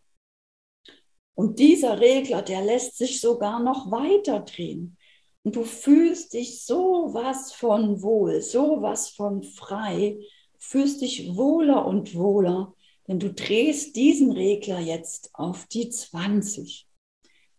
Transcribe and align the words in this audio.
Und 1.35 1.59
dieser 1.59 1.99
Regler, 1.99 2.41
der 2.41 2.63
lässt 2.63 2.97
sich 2.97 3.19
sogar 3.19 3.59
noch 3.59 3.91
weiter 3.91 4.39
drehen. 4.39 4.97
Und 5.43 5.55
du 5.55 5.63
fühlst 5.63 6.33
dich 6.33 6.65
so 6.65 7.13
was 7.13 7.53
von 7.53 8.01
wohl, 8.01 8.41
so 8.41 8.81
was 8.81 9.09
von 9.09 9.43
frei, 9.43 10.19
fühlst 10.57 11.01
dich 11.01 11.35
wohler 11.35 11.85
und 11.85 12.15
wohler, 12.15 12.73
denn 13.07 13.19
du 13.19 13.33
drehst 13.33 13.95
diesen 13.95 14.31
Regler 14.31 14.79
jetzt 14.79 15.29
auf 15.33 15.67
die 15.67 15.89
20. 15.89 16.86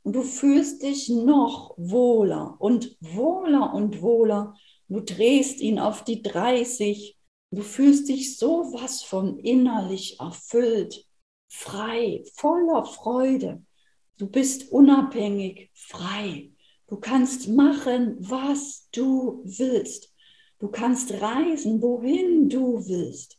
Und 0.08 0.14
du 0.14 0.22
fühlst 0.22 0.82
dich 0.82 1.10
noch 1.10 1.74
wohler 1.76 2.56
und 2.60 2.96
wohler 3.02 3.74
und 3.74 4.00
wohler. 4.00 4.54
Du 4.88 5.00
drehst 5.00 5.60
ihn 5.60 5.78
auf 5.78 6.02
die 6.02 6.22
30. 6.22 7.18
Du 7.50 7.60
fühlst 7.60 8.08
dich 8.08 8.38
so 8.38 8.72
was 8.72 9.02
von 9.02 9.38
innerlich 9.38 10.18
erfüllt, 10.18 11.04
frei, 11.48 12.24
voller 12.32 12.86
Freude. 12.86 13.62
Du 14.16 14.30
bist 14.30 14.72
unabhängig, 14.72 15.70
frei. 15.74 16.52
Du 16.86 16.96
kannst 16.96 17.46
machen, 17.50 18.16
was 18.18 18.88
du 18.92 19.42
willst. 19.44 20.14
Du 20.58 20.68
kannst 20.68 21.20
reisen, 21.20 21.82
wohin 21.82 22.48
du 22.48 22.78
willst. 22.88 23.38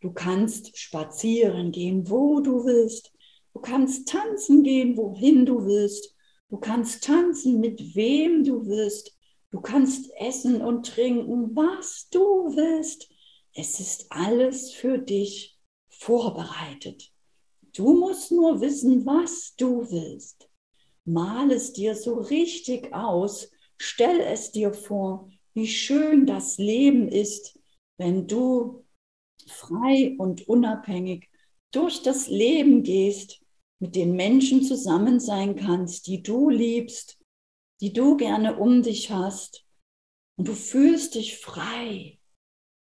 Du 0.00 0.14
kannst 0.14 0.78
spazieren 0.78 1.72
gehen, 1.72 2.08
wo 2.08 2.40
du 2.40 2.64
willst. 2.64 3.12
Du 3.56 3.62
kannst 3.62 4.08
tanzen 4.08 4.64
gehen, 4.64 4.98
wohin 4.98 5.46
du 5.46 5.64
willst. 5.64 6.14
Du 6.50 6.58
kannst 6.58 7.02
tanzen, 7.04 7.58
mit 7.58 7.96
wem 7.96 8.44
du 8.44 8.66
willst. 8.66 9.16
Du 9.50 9.62
kannst 9.62 10.10
essen 10.18 10.60
und 10.60 10.84
trinken, 10.84 11.56
was 11.56 12.06
du 12.10 12.20
willst. 12.54 13.08
Es 13.54 13.80
ist 13.80 14.12
alles 14.12 14.74
für 14.74 14.98
dich 14.98 15.58
vorbereitet. 15.88 17.10
Du 17.74 17.94
musst 17.94 18.30
nur 18.30 18.60
wissen, 18.60 19.06
was 19.06 19.54
du 19.56 19.90
willst. 19.90 20.50
Mal 21.06 21.50
es 21.50 21.72
dir 21.72 21.94
so 21.94 22.16
richtig 22.16 22.92
aus. 22.92 23.50
Stell 23.78 24.20
es 24.20 24.52
dir 24.52 24.74
vor, 24.74 25.30
wie 25.54 25.66
schön 25.66 26.26
das 26.26 26.58
Leben 26.58 27.08
ist, 27.08 27.58
wenn 27.96 28.26
du 28.26 28.84
frei 29.46 30.14
und 30.18 30.46
unabhängig 30.46 31.30
durch 31.70 32.02
das 32.02 32.28
Leben 32.28 32.82
gehst 32.82 33.40
mit 33.78 33.94
den 33.94 34.12
Menschen 34.12 34.62
zusammen 34.62 35.20
sein 35.20 35.56
kannst, 35.56 36.06
die 36.06 36.22
du 36.22 36.48
liebst, 36.48 37.18
die 37.80 37.92
du 37.92 38.16
gerne 38.16 38.56
um 38.58 38.82
dich 38.82 39.10
hast. 39.10 39.66
Und 40.38 40.48
du 40.48 40.54
fühlst 40.54 41.14
dich 41.14 41.38
frei. 41.38 42.18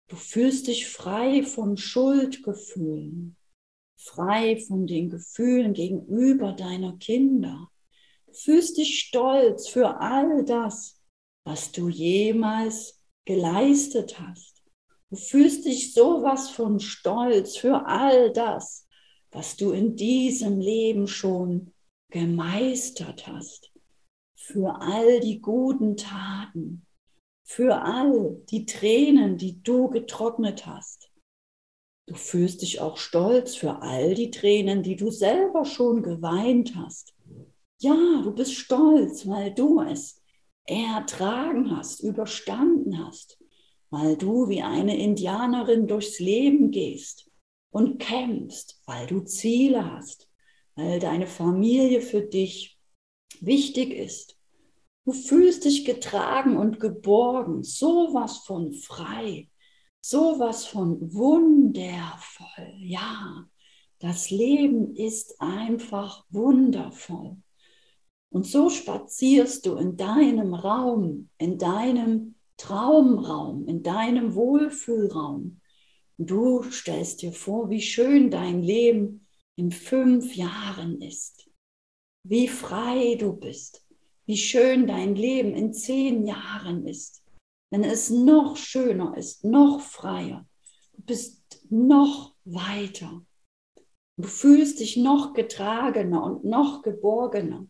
Du 0.08 0.16
fühlst 0.16 0.66
dich 0.66 0.86
frei 0.86 1.42
von 1.42 1.76
Schuldgefühlen, 1.76 3.36
frei 3.98 4.60
von 4.60 4.86
den 4.86 5.08
Gefühlen 5.08 5.72
gegenüber 5.72 6.52
deiner 6.52 6.96
Kinder. 6.98 7.70
Du 8.26 8.34
fühlst 8.34 8.76
dich 8.76 9.00
stolz 9.00 9.68
für 9.68 10.00
all 10.00 10.44
das, 10.44 11.00
was 11.46 11.72
du 11.72 11.88
jemals 11.88 13.00
geleistet 13.24 14.20
hast. 14.20 14.62
Du 15.10 15.16
fühlst 15.16 15.64
dich 15.64 15.94
sowas 15.94 16.50
von 16.50 16.80
stolz 16.80 17.56
für 17.56 17.86
all 17.86 18.32
das, 18.32 18.83
was 19.34 19.56
du 19.56 19.72
in 19.72 19.96
diesem 19.96 20.60
Leben 20.60 21.08
schon 21.08 21.72
gemeistert 22.10 23.26
hast, 23.26 23.72
für 24.36 24.80
all 24.80 25.18
die 25.20 25.40
guten 25.40 25.96
Taten, 25.96 26.86
für 27.42 27.82
all 27.82 28.40
die 28.50 28.64
Tränen, 28.64 29.36
die 29.36 29.60
du 29.60 29.90
getrocknet 29.90 30.66
hast. 30.66 31.10
Du 32.06 32.14
fühlst 32.14 32.62
dich 32.62 32.80
auch 32.80 32.96
stolz 32.96 33.56
für 33.56 33.82
all 33.82 34.14
die 34.14 34.30
Tränen, 34.30 34.82
die 34.82 34.94
du 34.94 35.10
selber 35.10 35.64
schon 35.64 36.02
geweint 36.02 36.76
hast. 36.76 37.12
Ja, 37.80 38.20
du 38.22 38.30
bist 38.30 38.54
stolz, 38.54 39.26
weil 39.26 39.52
du 39.52 39.80
es 39.80 40.22
ertragen 40.66 41.76
hast, 41.76 42.00
überstanden 42.00 43.04
hast, 43.04 43.38
weil 43.90 44.16
du 44.16 44.48
wie 44.48 44.62
eine 44.62 44.96
Indianerin 44.96 45.88
durchs 45.88 46.20
Leben 46.20 46.70
gehst 46.70 47.30
und 47.74 47.98
kämpfst, 47.98 48.80
weil 48.86 49.08
du 49.08 49.22
Ziele 49.22 49.92
hast, 49.96 50.30
weil 50.76 51.00
deine 51.00 51.26
Familie 51.26 52.00
für 52.02 52.22
dich 52.22 52.78
wichtig 53.40 53.92
ist. 53.92 54.38
Du 55.04 55.12
fühlst 55.12 55.64
dich 55.64 55.84
getragen 55.84 56.56
und 56.56 56.78
geborgen, 56.78 57.64
sowas 57.64 58.38
von 58.46 58.72
frei, 58.72 59.50
sowas 60.00 60.66
von 60.66 61.12
wundervoll. 61.12 62.76
Ja, 62.78 63.44
das 63.98 64.30
Leben 64.30 64.94
ist 64.94 65.40
einfach 65.40 66.24
wundervoll. 66.30 67.36
Und 68.30 68.46
so 68.46 68.70
spazierst 68.70 69.66
du 69.66 69.74
in 69.74 69.96
deinem 69.96 70.54
Raum, 70.54 71.28
in 71.38 71.58
deinem 71.58 72.36
Traumraum, 72.56 73.66
in 73.66 73.82
deinem 73.82 74.36
Wohlfühlraum 74.36 75.60
Du 76.18 76.62
stellst 76.70 77.22
dir 77.22 77.32
vor, 77.32 77.70
wie 77.70 77.80
schön 77.80 78.30
dein 78.30 78.62
Leben 78.62 79.26
in 79.56 79.72
fünf 79.72 80.36
Jahren 80.36 81.00
ist, 81.00 81.50
wie 82.24 82.46
frei 82.46 83.16
du 83.16 83.32
bist, 83.32 83.84
wie 84.26 84.36
schön 84.36 84.86
dein 84.86 85.16
Leben 85.16 85.54
in 85.54 85.72
zehn 85.72 86.24
Jahren 86.24 86.86
ist, 86.86 87.24
wenn 87.70 87.82
es 87.82 88.10
noch 88.10 88.56
schöner 88.56 89.16
ist, 89.16 89.44
noch 89.44 89.80
freier. 89.80 90.46
Du 90.92 91.02
bist 91.02 91.66
noch 91.68 92.36
weiter. 92.44 93.26
Du 94.16 94.28
fühlst 94.28 94.78
dich 94.78 94.96
noch 94.96 95.32
getragener 95.34 96.22
und 96.22 96.44
noch 96.44 96.82
geborgener. 96.82 97.66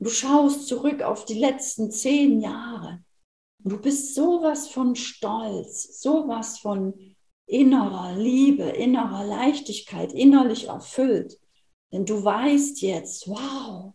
Du 0.00 0.10
schaust 0.10 0.66
zurück 0.66 1.02
auf 1.02 1.24
die 1.24 1.38
letzten 1.38 1.92
zehn 1.92 2.40
Jahre. 2.40 3.04
Du 3.60 3.80
bist 3.80 4.14
sowas 4.14 4.68
von 4.68 4.96
Stolz, 4.96 6.00
sowas 6.00 6.58
von 6.58 7.15
innerer 7.46 8.16
Liebe, 8.16 8.64
innerer 8.64 9.24
Leichtigkeit, 9.24 10.12
innerlich 10.12 10.68
erfüllt. 10.68 11.38
Denn 11.92 12.04
du 12.04 12.22
weißt 12.22 12.82
jetzt, 12.82 13.28
wow, 13.28 13.94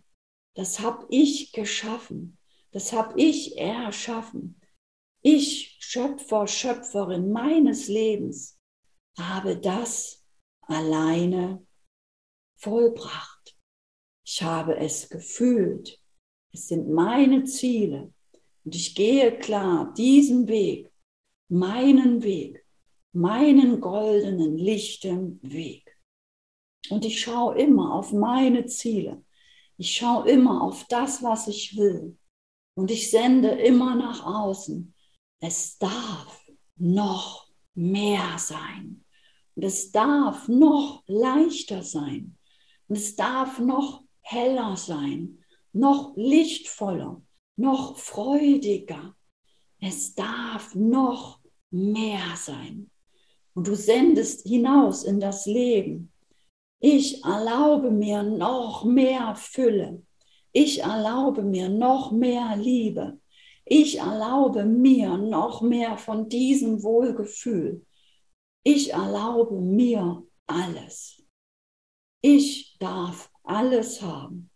das 0.55 0.79
habe 0.79 1.05
ich 1.09 1.51
geschaffen, 1.51 2.37
das 2.71 2.93
habe 2.93 3.19
ich 3.19 3.57
erschaffen. 3.57 4.59
ich, 5.23 5.77
Schöpfer, 5.79 6.47
Schöpferin 6.47 7.31
meines 7.31 7.87
Lebens, 7.87 8.59
habe 9.17 9.57
das 9.57 10.25
alleine 10.61 11.65
vollbracht. 12.57 13.57
Ich 14.25 14.41
habe 14.41 14.77
es 14.77 15.09
gefühlt. 15.09 15.99
Es 16.53 16.67
sind 16.67 16.89
meine 16.89 17.43
Ziele. 17.43 18.13
Und 18.63 18.75
ich 18.75 18.95
gehe 18.95 19.37
klar 19.37 19.93
diesen 19.97 20.47
Weg, 20.47 20.91
meinen 21.49 22.23
Weg, 22.23 22.60
meinen 23.13 23.81
goldenen, 23.81 24.57
lichten 24.57 25.39
Weg. 25.41 25.97
Und 26.89 27.05
ich 27.05 27.19
schaue 27.19 27.57
immer 27.57 27.93
auf 27.93 28.11
meine 28.11 28.65
Ziele. 28.65 29.23
Ich 29.77 29.95
schaue 29.95 30.29
immer 30.29 30.61
auf 30.61 30.85
das, 30.87 31.23
was 31.23 31.47
ich 31.47 31.77
will. 31.77 32.17
Und 32.75 32.91
ich 32.91 33.09
sende 33.11 33.49
immer 33.49 33.95
nach 33.95 34.25
außen. 34.25 34.93
Es 35.39 35.77
darf 35.77 36.45
noch 36.75 37.47
mehr 37.73 38.37
sein. 38.37 39.03
Und 39.55 39.63
es 39.63 39.91
darf 39.91 40.47
noch 40.47 41.03
leichter 41.07 41.83
sein. 41.83 42.37
Und 42.87 42.97
es 42.97 43.15
darf 43.15 43.59
noch 43.59 44.03
heller 44.21 44.77
sein, 44.77 45.43
noch 45.73 46.13
lichtvoller, 46.15 47.21
noch 47.55 47.97
freudiger. 47.97 49.15
Es 49.79 50.13
darf 50.13 50.75
noch 50.75 51.39
mehr 51.71 52.35
sein. 52.35 52.90
Und 53.53 53.67
du 53.67 53.75
sendest 53.75 54.47
hinaus 54.47 55.03
in 55.03 55.19
das 55.19 55.45
Leben. 55.45 56.11
Ich 56.79 57.23
erlaube 57.23 57.91
mir 57.91 58.23
noch 58.23 58.83
mehr 58.83 59.35
Fülle. 59.35 60.03
Ich 60.51 60.81
erlaube 60.81 61.43
mir 61.43 61.69
noch 61.69 62.11
mehr 62.11 62.55
Liebe. 62.57 63.19
Ich 63.65 63.99
erlaube 63.99 64.65
mir 64.65 65.17
noch 65.17 65.61
mehr 65.61 65.97
von 65.97 66.27
diesem 66.27 66.83
Wohlgefühl. 66.83 67.85
Ich 68.63 68.93
erlaube 68.93 69.61
mir 69.61 70.23
alles. 70.47 71.23
Ich 72.21 72.77
darf 72.79 73.31
alles 73.43 74.01
haben. 74.01 74.49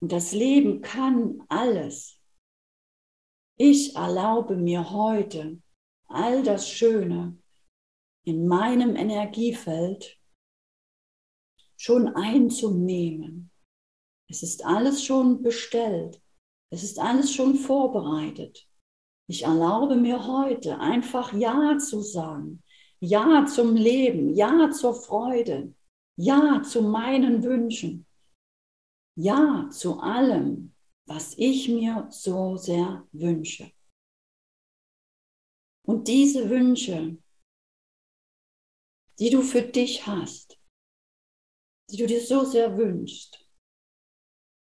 Und 0.00 0.12
das 0.12 0.32
Leben 0.32 0.80
kann 0.80 1.42
alles. 1.48 2.18
Ich 3.56 3.94
erlaube 3.94 4.56
mir 4.56 4.90
heute 4.90 5.60
all 6.06 6.42
das 6.42 6.68
Schöne 6.68 7.36
in 8.24 8.46
meinem 8.46 8.96
Energiefeld 8.96 10.18
schon 11.76 12.08
einzunehmen. 12.08 13.50
Es 14.28 14.42
ist 14.42 14.64
alles 14.64 15.04
schon 15.04 15.42
bestellt. 15.42 16.22
Es 16.70 16.82
ist 16.82 16.98
alles 16.98 17.34
schon 17.34 17.56
vorbereitet. 17.56 18.66
Ich 19.28 19.42
erlaube 19.42 19.96
mir 19.96 20.26
heute 20.26 20.78
einfach 20.78 21.32
Ja 21.32 21.76
zu 21.78 22.00
sagen. 22.00 22.62
Ja 23.00 23.44
zum 23.46 23.74
Leben. 23.74 24.34
Ja 24.34 24.70
zur 24.70 24.94
Freude. 24.94 25.74
Ja 26.16 26.62
zu 26.62 26.82
meinen 26.82 27.42
Wünschen. 27.42 28.06
Ja 29.16 29.68
zu 29.70 29.98
allem, 30.00 30.74
was 31.06 31.36
ich 31.36 31.68
mir 31.68 32.06
so 32.10 32.56
sehr 32.56 33.06
wünsche. 33.12 33.70
Und 35.84 36.06
diese 36.08 36.48
Wünsche, 36.48 37.18
die 39.18 39.30
du 39.30 39.42
für 39.42 39.62
dich 39.62 40.06
hast, 40.06 40.58
die 41.90 41.96
du 41.96 42.06
dir 42.06 42.20
so 42.20 42.44
sehr 42.44 42.76
wünschst, 42.76 43.38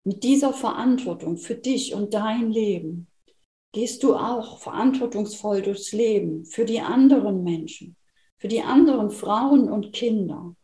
mit 0.04 0.24
dieser 0.24 0.52
Verantwortung 0.52 1.36
für 1.36 1.54
dich 1.54 1.94
und 1.94 2.12
dein 2.12 2.50
Leben, 2.50 3.08
gehst 3.72 4.02
du 4.02 4.14
auch 4.14 4.58
verantwortungsvoll 4.58 5.62
durchs 5.62 5.92
Leben 5.92 6.44
für 6.44 6.64
die 6.64 6.80
anderen 6.80 7.42
Menschen, 7.42 7.96
für 8.38 8.48
die 8.48 8.62
anderen 8.62 9.10
Frauen 9.10 9.70
und 9.70 9.92
Kinder. 9.92 10.54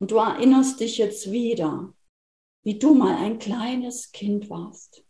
Und 0.00 0.10
du 0.10 0.16
erinnerst 0.16 0.80
dich 0.80 0.98
jetzt 0.98 1.32
wieder, 1.32 1.94
wie 2.62 2.78
du 2.78 2.94
mal 2.94 3.16
ein 3.16 3.38
kleines 3.38 4.12
Kind 4.12 4.50
warst 4.50 5.04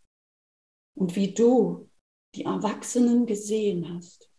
und 0.95 1.15
wie 1.15 1.33
du 1.33 1.89
die 2.33 2.45
Erwachsenen 2.45 3.25
gesehen 3.25 3.93
hast 3.93 4.29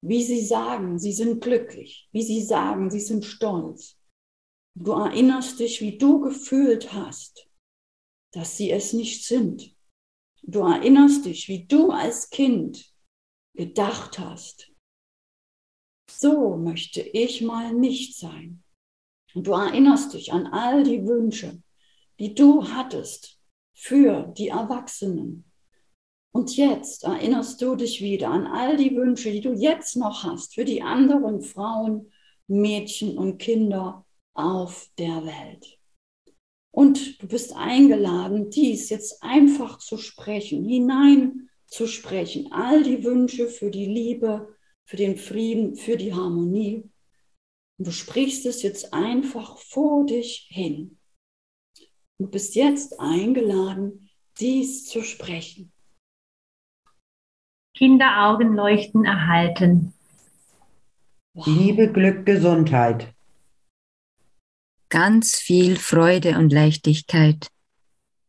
wie 0.00 0.22
sie 0.22 0.44
sagen, 0.44 0.98
sie 0.98 1.12
sind 1.12 1.42
glücklich, 1.42 2.08
wie 2.12 2.22
sie 2.22 2.42
sagen, 2.42 2.90
sie 2.90 3.00
sind 3.00 3.24
stolz. 3.24 3.98
Du 4.76 4.92
erinnerst 4.92 5.58
dich, 5.58 5.80
wie 5.80 5.98
du 5.98 6.20
gefühlt 6.20 6.92
hast, 6.92 7.48
dass 8.32 8.56
sie 8.56 8.70
es 8.70 8.92
nicht 8.92 9.24
sind. 9.24 9.74
Du 10.42 10.60
erinnerst 10.60 11.24
dich, 11.24 11.48
wie 11.48 11.66
du 11.66 11.90
als 11.90 12.30
Kind 12.30 12.94
gedacht 13.54 14.18
hast, 14.18 14.72
so 16.08 16.56
möchte 16.56 17.00
ich 17.00 17.42
mal 17.42 17.72
nicht 17.72 18.16
sein. 18.16 18.62
Und 19.34 19.46
du 19.46 19.52
erinnerst 19.52 20.14
dich 20.14 20.32
an 20.32 20.46
all 20.46 20.84
die 20.84 21.04
Wünsche, 21.04 21.62
die 22.18 22.34
du 22.34 22.68
hattest 22.68 23.40
für 23.74 24.32
die 24.36 24.48
Erwachsenen, 24.48 25.47
und 26.32 26.56
jetzt 26.56 27.04
erinnerst 27.04 27.60
du 27.62 27.74
dich 27.74 28.02
wieder 28.02 28.28
an 28.28 28.46
all 28.46 28.76
die 28.76 28.94
Wünsche, 28.94 29.32
die 29.32 29.40
du 29.40 29.52
jetzt 29.52 29.96
noch 29.96 30.24
hast 30.24 30.54
für 30.54 30.64
die 30.64 30.82
anderen 30.82 31.40
Frauen, 31.40 32.12
Mädchen 32.46 33.16
und 33.18 33.38
Kinder 33.38 34.06
auf 34.34 34.90
der 34.98 35.24
Welt. 35.24 35.78
Und 36.70 37.20
du 37.20 37.26
bist 37.26 37.54
eingeladen, 37.56 38.50
dies 38.50 38.90
jetzt 38.90 39.22
einfach 39.22 39.78
zu 39.78 39.96
sprechen, 39.96 40.64
hineinzusprechen. 40.64 42.52
All 42.52 42.82
die 42.82 43.02
Wünsche 43.04 43.48
für 43.48 43.70
die 43.70 43.86
Liebe, 43.86 44.54
für 44.84 44.96
den 44.96 45.16
Frieden, 45.16 45.74
für 45.74 45.96
die 45.96 46.14
Harmonie. 46.14 46.88
Und 47.78 47.86
du 47.86 47.90
sprichst 47.90 48.46
es 48.46 48.62
jetzt 48.62 48.92
einfach 48.92 49.58
vor 49.58 50.06
dich 50.06 50.46
hin. 50.50 50.98
Du 52.18 52.28
bist 52.28 52.54
jetzt 52.54 53.00
eingeladen, 53.00 54.10
dies 54.38 54.84
zu 54.84 55.02
sprechen. 55.02 55.72
Kinderaugenleuchten 57.78 59.04
erhalten. 59.04 59.94
Liebe, 61.34 61.92
Glück, 61.92 62.26
Gesundheit. 62.26 63.14
Ganz 64.88 65.36
viel 65.36 65.76
Freude 65.76 66.36
und 66.38 66.52
Leichtigkeit. 66.52 67.46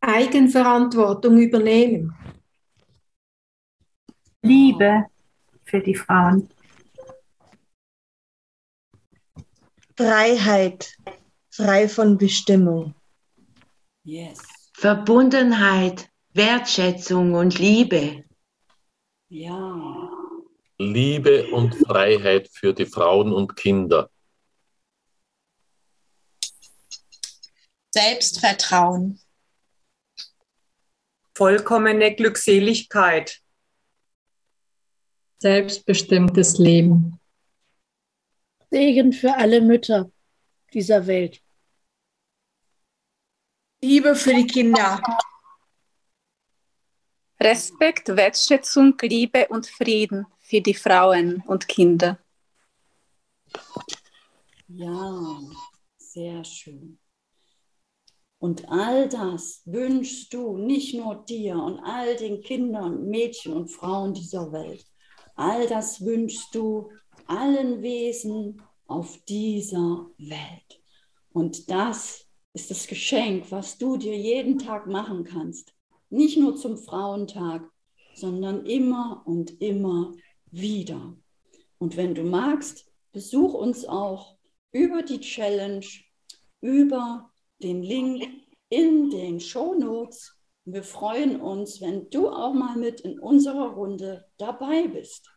Eigenverantwortung 0.00 1.38
übernehmen. 1.38 2.14
Liebe 4.42 5.06
für 5.64 5.80
die 5.80 5.96
Frauen. 5.96 6.48
Freiheit, 9.96 10.96
frei 11.50 11.88
von 11.88 12.16
Bestimmung. 12.18 12.94
Yes. 14.04 14.42
Verbundenheit, 14.74 16.08
Wertschätzung 16.34 17.34
und 17.34 17.58
Liebe. 17.58 18.29
Ja. 19.32 20.10
Liebe 20.78 21.46
und 21.52 21.76
Freiheit 21.86 22.50
für 22.52 22.74
die 22.74 22.84
Frauen 22.84 23.32
und 23.32 23.54
Kinder. 23.54 24.10
Selbstvertrauen. 27.92 29.20
Vollkommene 31.36 32.12
Glückseligkeit. 32.16 33.40
Selbstbestimmtes 35.38 36.58
Leben. 36.58 37.20
Segen 38.68 39.12
für 39.12 39.36
alle 39.36 39.60
Mütter 39.60 40.10
dieser 40.72 41.06
Welt. 41.06 41.40
Liebe 43.80 44.16
für 44.16 44.34
die 44.34 44.46
Kinder. 44.48 45.00
Respekt, 47.42 48.08
Wertschätzung, 48.08 48.94
Liebe 49.00 49.48
und 49.48 49.66
Frieden 49.66 50.26
für 50.40 50.60
die 50.60 50.74
Frauen 50.74 51.42
und 51.46 51.68
Kinder. 51.68 52.18
Ja, 54.68 55.40
sehr 55.96 56.44
schön. 56.44 56.98
Und 58.38 58.68
all 58.68 59.08
das 59.08 59.62
wünschst 59.64 60.34
du 60.34 60.58
nicht 60.58 60.94
nur 60.94 61.24
dir 61.24 61.56
und 61.56 61.80
all 61.80 62.14
den 62.16 62.42
Kindern, 62.42 63.08
Mädchen 63.08 63.54
und 63.54 63.68
Frauen 63.68 64.12
dieser 64.12 64.52
Welt. 64.52 64.84
All 65.34 65.66
das 65.66 66.04
wünschst 66.04 66.54
du 66.54 66.90
allen 67.26 67.80
Wesen 67.80 68.62
auf 68.86 69.18
dieser 69.28 70.06
Welt. 70.18 70.82
Und 71.32 71.70
das 71.70 72.26
ist 72.52 72.70
das 72.70 72.86
Geschenk, 72.86 73.50
was 73.50 73.78
du 73.78 73.96
dir 73.96 74.16
jeden 74.16 74.58
Tag 74.58 74.86
machen 74.86 75.24
kannst 75.24 75.74
nicht 76.10 76.36
nur 76.36 76.56
zum 76.56 76.76
Frauentag, 76.76 77.68
sondern 78.14 78.66
immer 78.66 79.22
und 79.24 79.60
immer 79.62 80.12
wieder. 80.50 81.16
Und 81.78 81.96
wenn 81.96 82.14
du 82.14 82.22
magst, 82.22 82.86
besuch 83.12 83.54
uns 83.54 83.86
auch 83.86 84.36
über 84.72 85.02
die 85.02 85.20
Challenge, 85.20 85.86
über 86.60 87.30
den 87.62 87.82
Link 87.82 88.28
in 88.68 89.10
den 89.10 89.40
Show 89.40 89.74
Notes. 89.74 90.36
Wir 90.64 90.82
freuen 90.82 91.40
uns, 91.40 91.80
wenn 91.80 92.10
du 92.10 92.28
auch 92.28 92.52
mal 92.52 92.76
mit 92.76 93.00
in 93.00 93.18
unserer 93.18 93.72
Runde 93.72 94.26
dabei 94.36 94.86
bist. 94.86 95.28